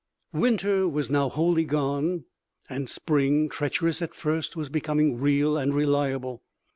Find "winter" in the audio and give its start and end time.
0.33-0.89